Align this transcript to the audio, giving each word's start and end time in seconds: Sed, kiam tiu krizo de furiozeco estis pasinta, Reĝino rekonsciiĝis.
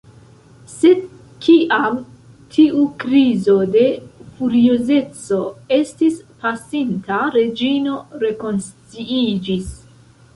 Sed, 0.75 1.01
kiam 1.47 1.97
tiu 2.55 2.85
krizo 3.03 3.57
de 3.75 3.83
furiozeco 4.39 5.41
estis 5.77 6.17
pasinta, 6.47 7.19
Reĝino 7.37 7.99
rekonsciiĝis. 8.25 9.69